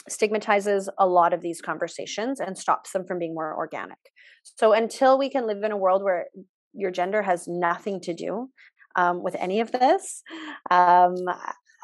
[0.08, 3.98] stigmatizes a lot of these conversations and stops them from being more organic.
[4.44, 6.26] So until we can live in a world where
[6.72, 8.48] your gender has nothing to do
[8.96, 10.22] um, with any of this,
[10.70, 11.16] um,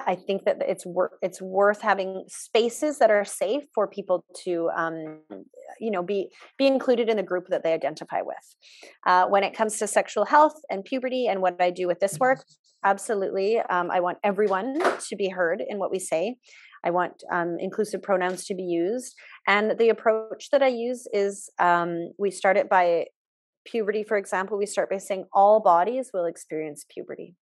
[0.06, 4.70] I think that it's worth it's worth having spaces that are safe for people to,
[4.76, 5.20] um,
[5.80, 8.56] you know, be be included in the group that they identify with.
[9.06, 12.18] Uh, when it comes to sexual health and puberty and what I do with this
[12.18, 12.44] work,
[12.84, 16.36] absolutely, um, I want everyone to be heard in what we say.
[16.84, 19.14] I want um, inclusive pronouns to be used,
[19.46, 23.06] and the approach that I use is um, we start it by
[23.66, 24.02] puberty.
[24.04, 27.34] For example, we start by saying all bodies will experience puberty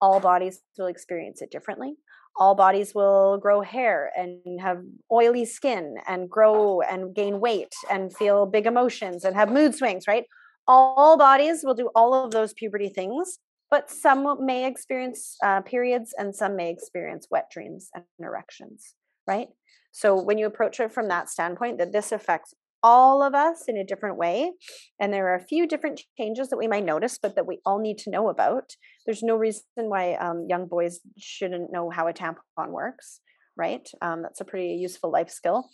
[0.00, 1.94] all bodies will experience it differently.
[2.36, 8.14] All bodies will grow hair and have oily skin and grow and gain weight and
[8.14, 10.24] feel big emotions and have mood swings, right?
[10.68, 13.38] All bodies will do all of those puberty things,
[13.70, 18.94] but some may experience uh, periods and some may experience wet dreams and erections,
[19.26, 19.48] right?
[19.90, 23.76] So when you approach it from that standpoint, that this affects all of us in
[23.76, 24.52] a different way.
[25.00, 27.80] And there are a few different changes that we might notice, but that we all
[27.80, 28.72] need to know about.
[29.06, 33.20] There's no reason why um, young boys shouldn't know how a tampon works,
[33.56, 33.88] right?
[34.02, 35.68] Um, that's a pretty useful life skill.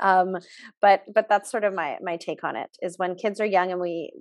[0.00, 0.36] Um,
[0.82, 3.72] but but that's sort of my my take on it is when kids are young
[3.72, 4.12] and we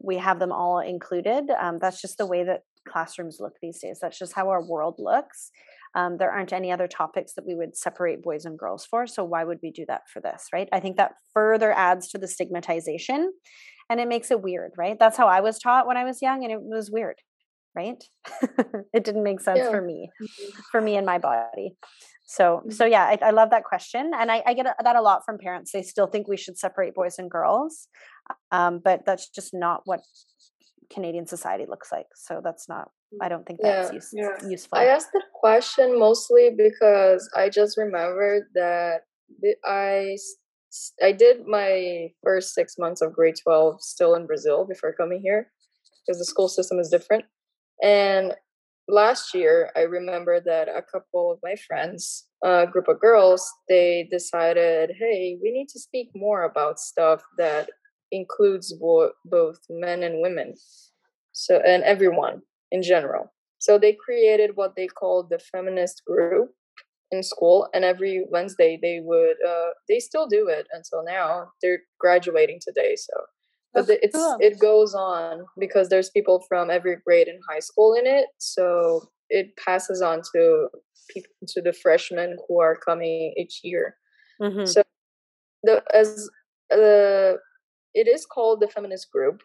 [0.00, 1.50] we have them all included.
[1.60, 3.98] Um, that's just the way that classrooms look these days.
[4.00, 5.50] That's just how our world looks.
[5.96, 9.06] Um, there aren't any other topics that we would separate boys and girls for.
[9.06, 10.68] So why would we do that for this, right?
[10.70, 13.32] I think that further adds to the stigmatization
[13.88, 14.98] and it makes it weird, right?
[14.98, 17.16] That's how I was taught when I was young and it was weird,
[17.74, 18.04] right?
[18.92, 19.70] it didn't make sense yeah.
[19.70, 20.10] for me,
[20.70, 21.76] for me and my body.
[22.26, 22.92] So, so mm-hmm.
[22.92, 25.70] yeah, I, I love that question, and I, I, get that a lot from parents.
[25.70, 27.86] They still think we should separate boys and girls,
[28.50, 30.00] um, but that's just not what
[30.92, 32.06] Canadian society looks like.
[32.16, 34.48] So that's not Mm, I don't think that's yeah, use, yeah.
[34.48, 34.78] useful.
[34.78, 39.02] I asked that question mostly because I just remembered that
[39.64, 40.16] I
[41.02, 45.50] I did my first six months of grade twelve still in Brazil before coming here
[46.06, 47.24] because the school system is different,
[47.82, 48.34] and
[48.88, 54.08] last year, I remember that a couple of my friends, a group of girls, they
[54.10, 57.68] decided, hey, we need to speak more about stuff that
[58.12, 60.54] includes bo- both men and women,
[61.32, 62.42] so and everyone
[62.76, 63.24] in general.
[63.58, 66.50] So they created what they called the feminist group
[67.10, 71.28] in school, and every Wednesday they would, uh, they still do it until now.
[71.62, 73.14] They're graduating today, so
[73.76, 74.38] but the, it's cool.
[74.40, 79.02] it goes on because there's people from every grade in high school in it so
[79.28, 80.68] it passes on to
[81.10, 83.96] people to the freshmen who are coming each year
[84.40, 84.64] mm-hmm.
[84.64, 84.82] so
[85.62, 86.28] the as
[86.70, 87.38] the uh,
[87.94, 89.42] it is called the feminist group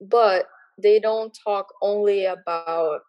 [0.00, 0.46] but
[0.82, 3.00] they don't talk only about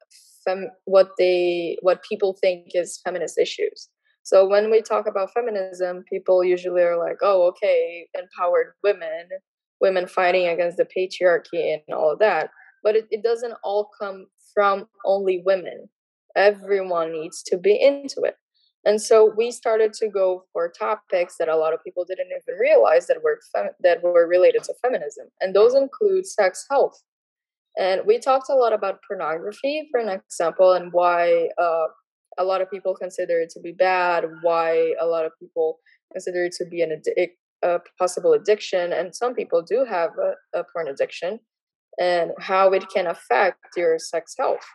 [0.45, 3.89] fem- what they what people think is feminist issues.
[4.23, 9.27] So when we talk about feminism people usually are like oh okay empowered women
[9.81, 12.51] women fighting against the patriarchy and all of that.
[12.83, 15.89] But it, it doesn't all come from only women.
[16.35, 18.35] Everyone needs to be into it.
[18.85, 22.59] And so we started to go for topics that a lot of people didn't even
[22.59, 25.27] realize that were fem- that were related to feminism.
[25.39, 26.99] And those include sex health
[27.77, 31.87] and we talked a lot about pornography for an example and why uh,
[32.37, 35.79] a lot of people consider it to be bad why a lot of people
[36.11, 36.91] consider it to be an
[37.63, 41.39] a possible addiction, and some people do have a, a porn addiction,
[41.99, 44.65] and how it can affect your sex health.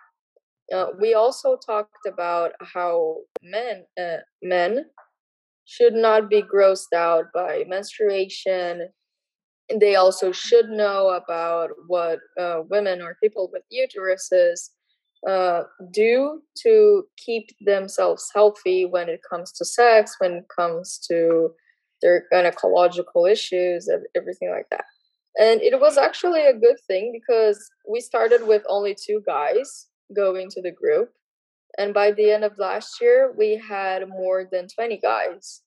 [0.75, 4.87] Uh, we also talked about how men uh, men
[5.65, 8.89] should not be grossed out by menstruation.
[9.75, 14.71] They also should know about what uh, women or people with uteruses
[15.29, 21.51] uh, do to keep themselves healthy when it comes to sex, when it comes to
[22.03, 24.85] their gynecological issues, and everything like that.
[25.39, 30.49] And it was actually a good thing because we started with only two guys going
[30.51, 31.11] to the group.
[31.79, 35.63] And by the end of last year, we had more than 20 guys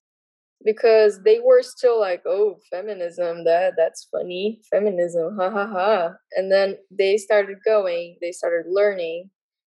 [0.64, 4.60] because they were still like, oh, feminism, that that's funny.
[4.70, 6.10] Feminism, ha ha ha.
[6.36, 9.30] And then they started going, they started learning,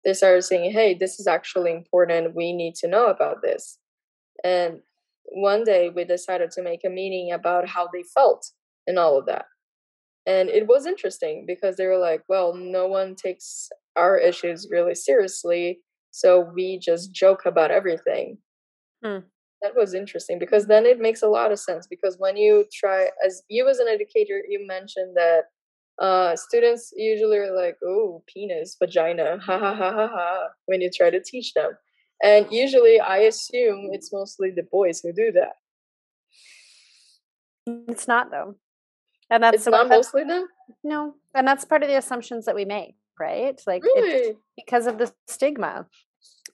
[0.04, 2.34] they started saying, hey, this is actually important.
[2.34, 3.78] We need to know about this.
[4.44, 4.80] And
[5.26, 8.50] one day we decided to make a meeting about how they felt
[8.86, 9.46] and all of that.
[10.26, 14.94] And it was interesting because they were like, well, no one takes our issues really
[14.94, 15.80] seriously.
[16.10, 18.38] So we just joke about everything.
[19.02, 19.18] Hmm.
[19.62, 21.86] That was interesting because then it makes a lot of sense.
[21.86, 25.44] Because when you try, as you as an educator, you mentioned that
[25.98, 30.90] uh, students usually are like, oh, penis, vagina, ha ha ha ha ha, when you
[30.90, 31.72] try to teach them.
[32.22, 35.54] And usually I assume it's mostly the boys who do that.
[37.88, 38.56] It's not though.
[39.30, 40.46] And that's it's not mostly them?
[40.82, 41.14] No.
[41.34, 43.60] And that's part of the assumptions that we make, right?
[43.66, 44.36] Like really?
[44.56, 45.86] because of the stigma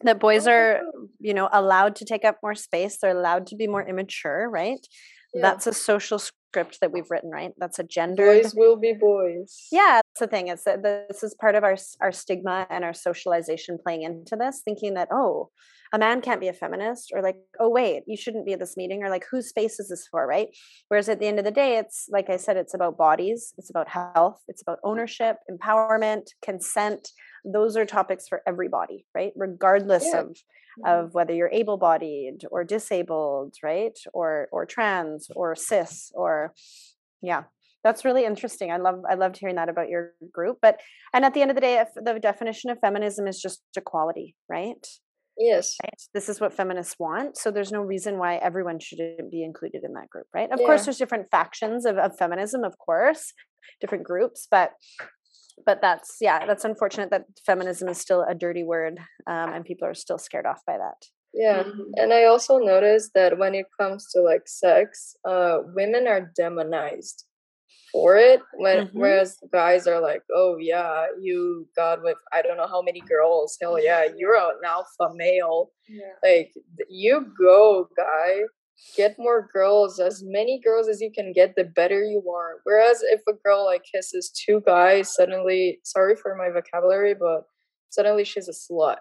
[0.03, 0.53] that boys oh.
[0.53, 1.09] are, oh.
[1.19, 4.87] you know, allowed to take up more space, they're allowed to be more immature, right?
[5.35, 5.43] Yeah.
[5.43, 7.53] That's a social script that we've written, right?
[7.59, 8.27] That's a gender.
[8.27, 9.69] Boys will be boys.
[9.71, 10.49] Yeah, that's the thing.
[10.49, 14.63] It's that this is part of our our stigma and our socialization playing into this,
[14.65, 15.51] thinking that oh,
[15.92, 18.76] a man can't be a feminist, or like oh wait, you shouldn't be at this
[18.76, 20.48] meeting, or like whose space is this for, right?
[20.88, 23.70] Whereas at the end of the day, it's like I said, it's about bodies, it's
[23.70, 27.09] about health, it's about ownership, empowerment, consent.
[27.44, 29.33] Those are topics for everybody, right?
[29.35, 30.20] Regardless yeah.
[30.20, 30.37] of
[30.79, 30.90] mm-hmm.
[30.90, 36.55] of whether you're able-bodied or disabled right or or trans or cis or
[37.22, 37.44] yeah
[37.83, 40.81] that's really interesting i love i loved hearing that about your group but
[41.12, 44.87] and at the end of the day the definition of feminism is just equality right
[45.40, 46.03] yes right?
[46.14, 49.94] this is what feminists want so there's no reason why everyone shouldn't be included in
[49.94, 50.66] that group right of yeah.
[50.66, 53.33] course there's different factions of, of feminism of course
[53.81, 54.72] different groups but
[55.64, 59.88] but that's yeah that's unfortunate that feminism is still a dirty word um, and people
[59.88, 61.81] are still scared off by that yeah mm-hmm.
[61.94, 67.24] and i also noticed that when it comes to like sex uh women are demonized
[67.92, 68.98] for it when mm-hmm.
[68.98, 73.57] whereas guys are like oh yeah you got with i don't know how many girls
[73.61, 75.70] hell yeah you're an alpha male.
[75.88, 76.12] Yeah.
[76.22, 76.53] like
[76.88, 78.43] you go guy
[78.97, 82.61] get more girls as many girls as you can get the better you are.
[82.64, 87.45] Whereas if a girl like kisses two guys suddenly sorry for my vocabulary but
[87.91, 88.99] suddenly she's a slut.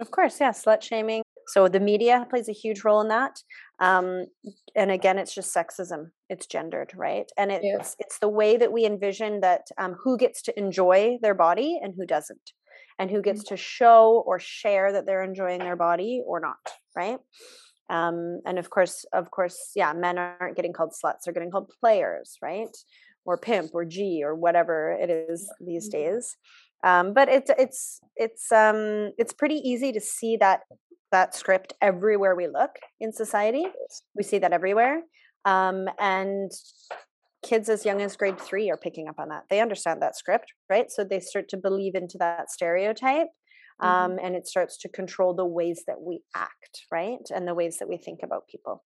[0.00, 1.22] Of course yeah slut shaming.
[1.48, 3.42] So the media plays a huge role in that
[3.80, 4.26] um,
[4.74, 7.94] and again it's just sexism it's gendered right and it's yeah.
[7.98, 11.94] it's the way that we envision that um, who gets to enjoy their body and
[11.96, 12.52] who doesn't
[12.98, 13.54] and who gets mm-hmm.
[13.54, 17.18] to show or share that they're enjoying their body or not right
[17.90, 21.70] um, and of course of course yeah men aren't getting called sluts they're getting called
[21.80, 22.76] players right
[23.24, 26.14] or pimp or g or whatever it is these mm-hmm.
[26.14, 26.36] days
[26.84, 30.60] Um, but it's it's it's um it's pretty easy to see that
[31.12, 33.66] that script everywhere we look in society.
[34.14, 35.02] We see that everywhere.
[35.44, 36.50] Um, and
[37.42, 39.44] kids as young as grade three are picking up on that.
[39.48, 40.90] They understand that script, right?
[40.90, 43.28] So they start to believe into that stereotype.
[43.80, 44.26] Um, mm-hmm.
[44.26, 47.20] and it starts to control the ways that we act, right?
[47.32, 48.82] And the ways that we think about people.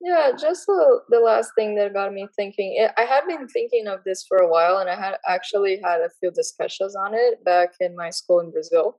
[0.00, 2.76] Yeah, just the, the last thing that got me thinking.
[2.78, 6.00] Eh, I had been thinking of this for a while, and I had actually had
[6.00, 8.98] a few discussions on it back in my school in Brazil.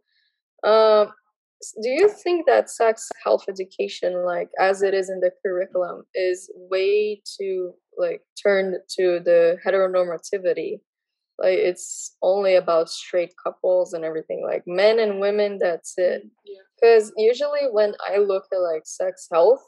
[0.64, 1.14] Um,
[1.82, 6.50] do you think that sex health education like as it is in the curriculum is
[6.70, 10.80] way too like turned to the heteronormativity
[11.40, 16.24] like it's only about straight couples and everything like men and women that's it
[16.82, 17.28] because mm, yeah.
[17.28, 19.64] usually when i look at like sex health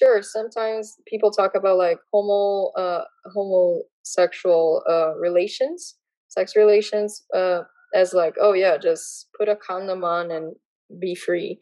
[0.00, 5.96] sure sometimes people talk about like homo uh homosexual uh relations
[6.28, 7.60] sex relations uh
[7.94, 10.54] as like oh yeah just put a condom on and
[10.98, 11.58] be free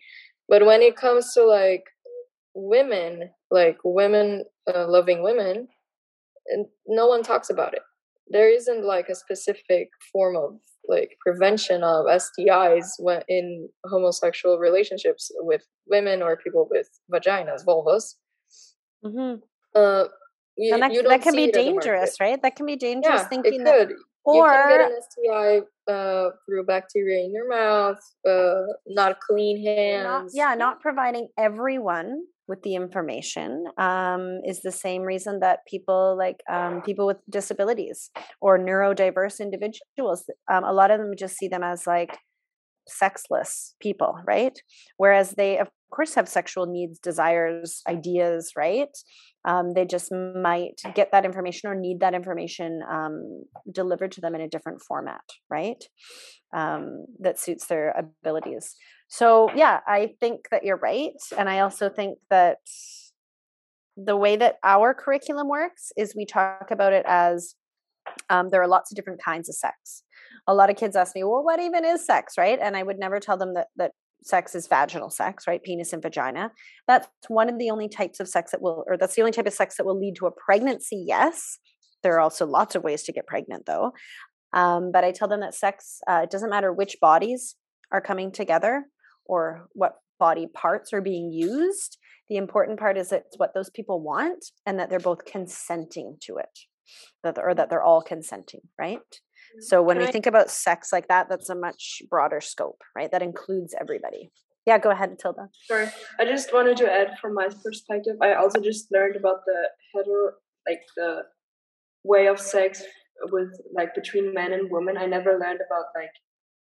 [0.49, 1.85] but when it comes to like
[2.55, 5.69] women like women uh, loving women
[6.47, 7.83] and no one talks about it
[8.31, 10.59] there isn't like a specific form of
[10.89, 18.15] like prevention of STIs when in homosexual relationships with women or people with vaginas, vulvas.
[19.05, 19.41] Mm-hmm.
[19.75, 20.05] Uh,
[20.57, 22.41] you, and that, that can be dangerous, right?
[22.43, 23.91] That can be dangerous yeah, thinking it could.
[23.91, 29.21] that or you can get an STI uh, through bacteria in your mouth, uh, not
[29.21, 30.35] clean hands.
[30.35, 36.17] Not, yeah, not providing everyone with the information um, is the same reason that people
[36.17, 38.11] like um, people with disabilities
[38.41, 42.19] or neurodiverse individuals, um, a lot of them just see them as like
[42.89, 44.59] sexless people, right?
[44.97, 48.89] Whereas they, of course, have sexual needs, desires, ideas, right?
[49.45, 54.35] Um, they just might get that information or need that information um, delivered to them
[54.35, 55.83] in a different format, right?
[56.53, 58.75] Um, that suits their abilities.
[59.09, 61.13] So, yeah, I think that you're right.
[61.37, 62.59] And I also think that
[63.97, 67.55] the way that our curriculum works is we talk about it as
[68.31, 70.03] um, there are lots of different kinds of sex.
[70.47, 72.59] A lot of kids ask me, well, what even is sex, right?
[72.61, 75.63] And I would never tell them that, that sex is vaginal sex, right?
[75.63, 76.53] Penis and vagina.
[76.87, 79.47] That's one of the only types of sex that will, or that's the only type
[79.47, 81.59] of sex that will lead to a pregnancy, yes.
[82.03, 83.93] There are also lots of ways to get pregnant, though.
[84.53, 87.57] Um, but I tell them that sex, uh, it doesn't matter which bodies
[87.93, 88.85] are coming together
[89.27, 91.99] or what body parts are being used.
[92.29, 96.37] The important part is it's what those people want and that they're both consenting to
[96.37, 96.59] it,
[97.23, 98.99] that or that they're all consenting, right?
[98.99, 100.13] Mm, so when Can we I...
[100.13, 103.11] think about sex like that, that's a much broader scope, right?
[103.11, 104.31] That includes everybody.
[104.67, 105.49] Yeah, go ahead, Tilda.
[105.67, 105.89] Sorry,
[106.21, 108.17] I just wanted to add from my perspective.
[108.21, 110.33] I also just learned about the hetero,
[110.69, 111.23] like the
[112.05, 112.83] way of sex
[113.33, 114.99] with like between men and women.
[114.99, 116.13] I never learned about like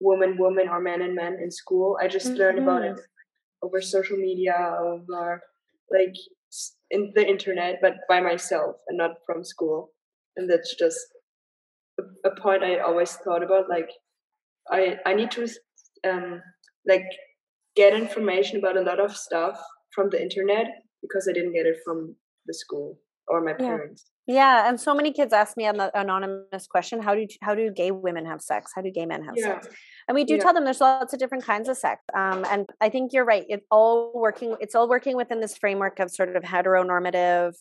[0.01, 2.39] woman woman or man and man in school i just mm-hmm.
[2.39, 3.66] learned about it mm-hmm.
[3.66, 5.43] over social media over
[5.91, 6.14] like
[6.91, 9.91] in the internet but by myself and not from school
[10.39, 10.99] and that's just
[12.01, 13.91] a, a point i always thought about like
[14.70, 15.47] i i need to
[16.09, 16.41] um
[16.86, 17.05] like
[17.76, 19.61] get information about a lot of stuff
[19.95, 20.66] from the internet
[21.03, 22.14] because i didn't get it from
[22.47, 27.01] the school or my parents yeah, and so many kids ask me an anonymous question:
[27.01, 28.72] How do how do gay women have sex?
[28.74, 29.55] How do gay men have yeah.
[29.62, 29.68] sex?
[30.07, 30.41] And we do yeah.
[30.41, 32.03] tell them there's lots of different kinds of sex.
[32.14, 33.47] Um, and I think you're right.
[33.49, 34.55] It's all working.
[34.61, 37.55] It's all working within this framework of sort of heteronormative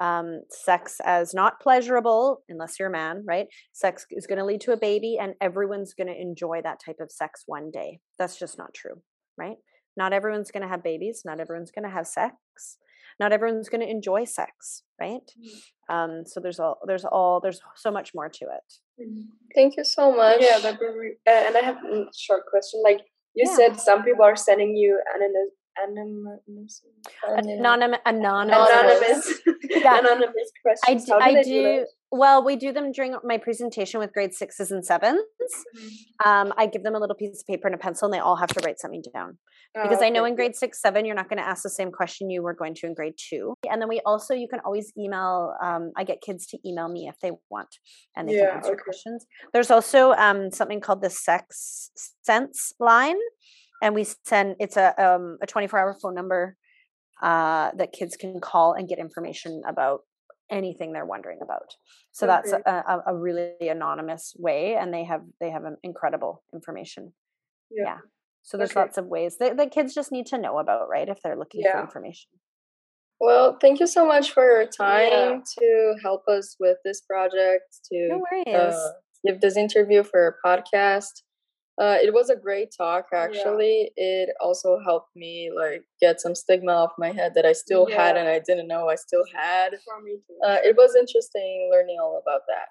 [0.00, 3.46] um, sex as not pleasurable unless you're a man, right?
[3.72, 7.00] Sex is going to lead to a baby, and everyone's going to enjoy that type
[7.00, 8.00] of sex one day.
[8.18, 9.02] That's just not true,
[9.36, 9.56] right?
[9.96, 11.22] Not everyone's going to have babies.
[11.24, 12.34] Not everyone's going to have sex
[13.18, 15.94] not everyone's going to enjoy sex right mm-hmm.
[15.94, 19.22] um so there's all there's all there's so much more to it mm-hmm.
[19.54, 22.80] thank you so much yeah that would be, uh, and i have a short question
[22.82, 23.00] like
[23.34, 23.56] you yeah.
[23.56, 25.52] said some people are sending you anonymous
[25.84, 26.82] anonymous
[27.26, 29.98] anonymous anonymous, yeah.
[29.98, 31.10] anonymous questions.
[31.10, 34.86] I do, I do well, we do them during my presentation with grade sixes and
[34.86, 36.28] 7s mm-hmm.
[36.28, 38.36] um, I give them a little piece of paper and a pencil, and they all
[38.36, 39.38] have to write something down.
[39.76, 40.06] Oh, because okay.
[40.06, 42.42] I know in grade six, seven, you're not going to ask the same question you
[42.42, 43.54] were going to in grade two.
[43.70, 47.08] And then we also, you can always email, um, I get kids to email me
[47.08, 47.68] if they want
[48.16, 48.82] and they yeah, can answer okay.
[48.82, 49.26] questions.
[49.52, 51.90] There's also um, something called the Sex
[52.22, 53.18] Sense line.
[53.82, 56.56] And we send, it's a, um, a 24 hour phone number
[57.22, 60.00] uh, that kids can call and get information about
[60.50, 61.74] anything they're wondering about
[62.12, 62.36] so okay.
[62.36, 67.12] that's a, a, really anonymous way and they have they have incredible information
[67.68, 67.96] yeah, yeah.
[68.44, 68.78] so there's okay.
[68.78, 71.62] lots of ways that the kids just need to know about right if they're looking
[71.64, 71.72] yeah.
[71.72, 72.30] for information
[73.18, 75.38] well thank you so much for your time yeah.
[75.58, 78.54] to help us with this project to no.
[78.54, 78.92] Uh,
[79.26, 81.22] give this interview for a podcast.
[81.78, 83.06] Uh, it was a great talk.
[83.12, 84.04] Actually, yeah.
[84.04, 88.06] it also helped me like get some stigma off my head that I still yeah.
[88.06, 89.74] had and I didn't know I still had.
[89.74, 92.68] Uh, it was interesting learning all about that.